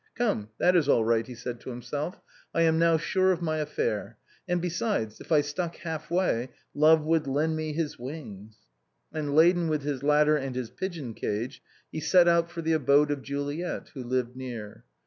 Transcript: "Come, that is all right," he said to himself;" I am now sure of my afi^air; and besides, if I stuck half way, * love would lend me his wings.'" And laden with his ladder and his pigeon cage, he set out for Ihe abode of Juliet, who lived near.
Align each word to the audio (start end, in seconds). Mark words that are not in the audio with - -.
"Come, 0.15 0.49
that 0.57 0.75
is 0.75 0.89
all 0.89 1.05
right," 1.05 1.27
he 1.27 1.35
said 1.35 1.59
to 1.59 1.69
himself;" 1.69 2.19
I 2.55 2.63
am 2.63 2.79
now 2.79 2.97
sure 2.97 3.31
of 3.31 3.39
my 3.43 3.59
afi^air; 3.59 4.15
and 4.47 4.59
besides, 4.59 5.21
if 5.21 5.31
I 5.31 5.41
stuck 5.41 5.75
half 5.75 6.09
way, 6.09 6.49
* 6.63 6.73
love 6.73 7.05
would 7.05 7.27
lend 7.27 7.55
me 7.55 7.71
his 7.73 7.99
wings.'" 7.99 8.57
And 9.13 9.35
laden 9.35 9.67
with 9.67 9.83
his 9.83 10.01
ladder 10.01 10.35
and 10.37 10.55
his 10.55 10.71
pigeon 10.71 11.13
cage, 11.13 11.61
he 11.91 11.99
set 11.99 12.27
out 12.27 12.49
for 12.49 12.61
Ihe 12.61 12.73
abode 12.73 13.11
of 13.11 13.21
Juliet, 13.21 13.89
who 13.93 14.03
lived 14.03 14.35
near. 14.35 14.85